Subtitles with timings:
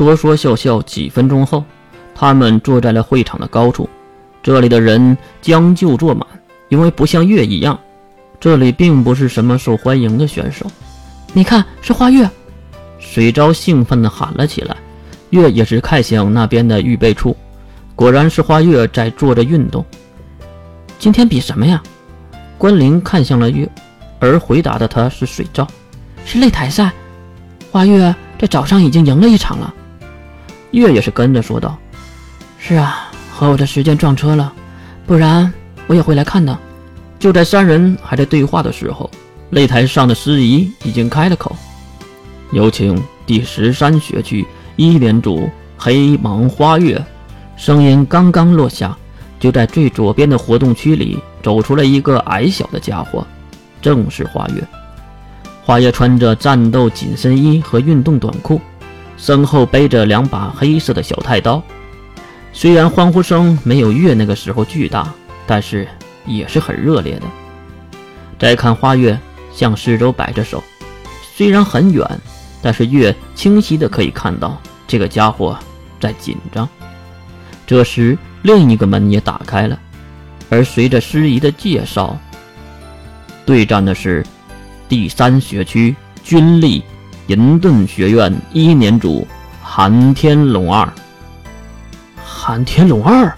[0.00, 1.62] 说说笑笑，几分钟后，
[2.14, 3.86] 他们坐在了会场的高处。
[4.42, 6.26] 这里的人将就坐满，
[6.70, 7.78] 因为不像月一样，
[8.40, 10.64] 这里并不是什么受欢迎的选手。
[11.34, 12.26] 你看，是花月！
[12.98, 14.74] 水昭兴奋地喊了起来。
[15.28, 17.36] 月也是看向那边的预备处，
[17.94, 19.84] 果然是花月在做着运动。
[20.98, 21.82] 今天比什么呀？
[22.56, 23.70] 关灵看向了月，
[24.18, 25.68] 而回答的他是水昭，
[26.24, 26.90] 是擂台赛。
[27.70, 29.74] 花月这早上已经赢了一场了。
[30.72, 31.76] 月也是跟着说道
[32.58, 34.52] ：“是啊。”和我的时间撞车了，
[35.06, 35.50] 不然
[35.86, 36.58] 我也会来看的。
[37.18, 39.10] 就在三人还在对话的时候，
[39.52, 41.56] 擂台上的司仪已经开了口
[42.52, 44.46] ：“有请第十三学区
[44.76, 45.48] 一连组
[45.78, 47.02] 黑芒花月。”
[47.56, 48.94] 声音刚刚落下，
[49.38, 53.26] 就在最左边的活动区里走出了一个矮小的家伙，
[53.80, 54.62] 正是花月。
[55.64, 58.60] 花月穿着战斗紧身衣和运动短裤，
[59.20, 61.62] 身后背着两把黑色的小太刀。
[62.52, 65.12] 虽然欢呼声没有月那个时候巨大，
[65.46, 65.86] 但是
[66.24, 67.26] 也是很热烈的。
[68.38, 69.16] 再看花月
[69.52, 70.64] 向四周摆着手，
[71.34, 72.04] 虽然很远，
[72.62, 75.56] 但是月清晰的可以看到这个家伙
[76.00, 76.66] 在紧张。
[77.66, 79.78] 这时，另一个门也打开了，
[80.48, 82.18] 而随着师仪的介绍，
[83.44, 84.24] 对战的是
[84.88, 86.82] 第三学区军力
[87.30, 89.24] 银盾学院一年主
[89.62, 90.92] 寒天龙二。
[92.24, 93.32] 寒天龙二，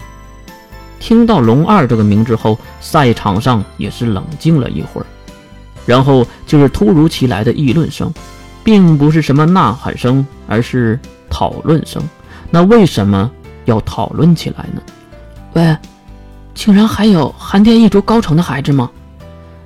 [0.99, 5.05] 听到龙二这个名字后，赛场上也是冷静了一会儿，
[5.85, 8.11] 然后就是突如其来的议论声，
[8.63, 10.99] 并不是什么呐喊声，而是
[11.29, 12.01] 讨论声。
[12.49, 13.29] 那为什么
[13.65, 14.81] 要讨论起来呢？
[15.53, 15.77] 喂，
[16.55, 18.89] 竟然还有寒天一族高层的孩子吗？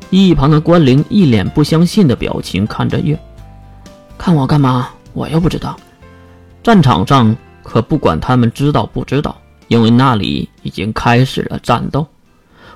[0.09, 3.17] 一旁的关灵一脸不相信的表情看着月，
[4.17, 4.89] 看我干嘛？
[5.13, 5.77] 我又不知道。
[6.63, 7.35] 战场上。
[7.69, 9.37] 可不管他们知道不知道，
[9.67, 12.07] 因为那里已经开始了战斗。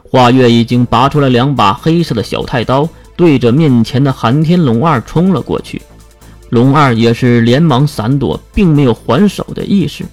[0.04, 2.86] 花月已经拔出了两把黑色的小太刀，
[3.16, 5.82] 对着面前的寒天龙二冲了过去。
[6.50, 10.04] 龙二也是连忙闪躲，并没有还手的意识。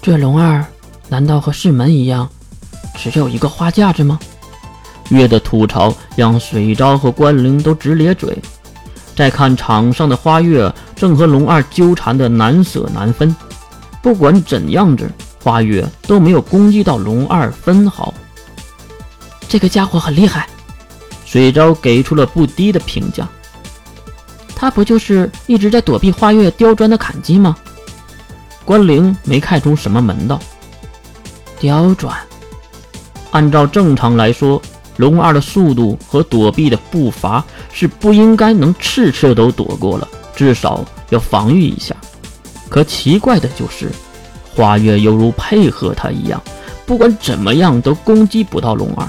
[0.00, 0.64] 这龙二
[1.08, 2.28] 难道和世门一样，
[2.94, 4.16] 只有一个花架子吗？
[5.08, 8.38] 月的吐槽让水昭和关灵都直咧嘴。
[9.14, 13.34] 再看场上的花月，正和龙二纠缠的难舍难分。
[14.02, 15.08] 不管怎样子，
[15.42, 18.12] 花月都没有攻击到龙二分毫。
[19.48, 20.48] 这个家伙很厉害，
[21.24, 23.28] 水昭给出了不低的评价。
[24.56, 27.56] 他不就是一直在躲避花月刁钻的砍击吗？
[28.64, 30.40] 关灵没看出什么门道。
[31.58, 32.16] 刁钻，
[33.30, 34.62] 按照正常来说，
[34.96, 40.06] 龙二的速度和躲避的步伐是不应该能次次都躲过了，
[40.36, 41.96] 至少要防御一下。
[42.68, 43.90] 可奇怪的就是，
[44.54, 46.40] 花月犹如配合他一样，
[46.86, 49.08] 不管怎么样都攻击不到龙二。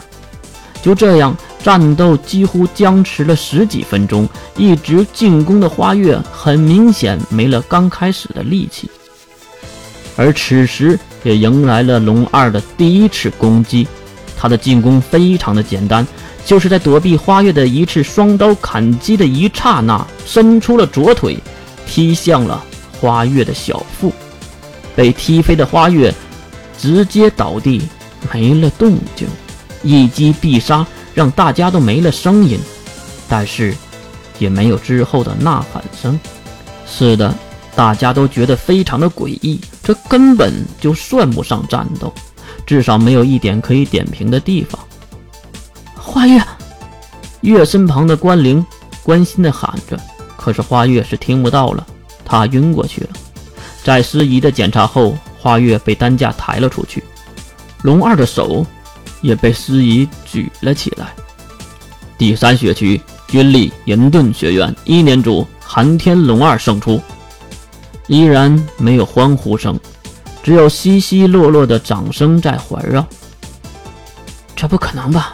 [0.81, 8.89] 就这样，战斗几乎僵持了十几分钟，一直进攻的花月很明显没了刚开始的力气。
[10.17, 13.87] 而此时也迎来了龙二的第一次攻击，
[14.37, 16.05] 他的进攻非常的简单，
[16.45, 21.37] 就是在躲避花月的一次双刀砍击的一刹那，伸出了左腿，
[21.85, 22.63] 踢向了。
[22.99, 24.13] 花月的小腹
[24.95, 26.13] 被踢飞的花月
[26.77, 27.81] 直接倒地，
[28.31, 29.27] 没了动静，
[29.83, 32.57] 一击必杀，让大家都没了声音，
[33.27, 33.75] 但是
[34.39, 36.17] 也没有之后的呐喊声。
[36.87, 37.35] 是的，
[37.75, 42.13] 大家都觉得非常的诡异，这根本就算不上战斗，
[42.65, 44.79] 至少没有一点可以点评的地方。
[46.13, 46.39] 花月，
[47.41, 48.63] 月身旁的关灵
[49.01, 49.99] 关心的喊着，
[50.37, 51.83] 可是花月是听不到了。
[52.23, 53.09] 他晕过去了，
[53.83, 57.03] 在司仪的检查后，花月被担架抬了出去，
[57.81, 58.63] 龙二的手
[59.21, 61.07] 也被司仪举了起来。
[62.15, 67.01] 第三学区军力银盾学院一年组寒天龙二胜出，
[68.05, 69.79] 依然没有欢呼声，
[70.43, 73.03] 只有稀稀落落的掌声在环绕。
[74.55, 75.33] 这不可能吧？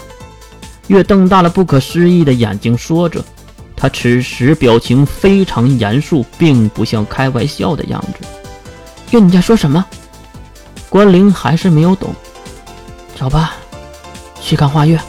[0.90, 3.24] 月瞪大了不可思议的眼睛说着。
[3.76, 8.28] 他此时表情非常严肃，并不像开玩笑的样子。
[9.12, 9.86] 月，你在说什么？
[10.90, 12.14] 关灵还是没有懂。
[13.16, 13.56] 走吧，
[14.42, 15.00] 去看花月。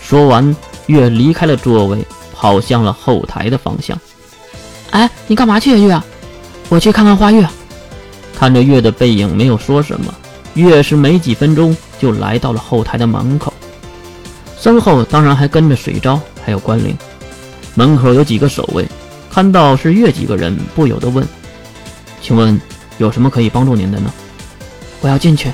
[0.00, 0.54] 说完，
[0.86, 3.98] 月离开了座位，跑向了后台的方向。
[4.90, 6.02] 哎，你干嘛去啊，月？
[6.68, 7.46] 我去看看花月。
[8.36, 10.14] 看着月的背影，没有说什么。
[10.54, 13.52] 月是没几分钟就来到了后台的门口，
[14.64, 16.96] 身后当然还跟着水昭，还有关灵。
[17.74, 18.88] 门口有几个守卫，
[19.30, 21.22] 看到是月几个人，不由得问
[22.22, 22.58] ：“请问
[22.96, 24.10] 有什么可以帮助您的呢？
[25.02, 25.52] 我要进去。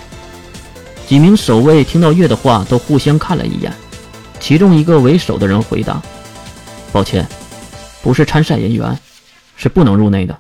[1.08, 3.72] 几名守卫听到月的话，都互相看了一眼。
[4.38, 6.00] 其中一个为首的人回答
[6.92, 7.26] ：“抱歉，
[8.04, 8.96] 不是参赛人员，
[9.56, 10.38] 是不能入内的。”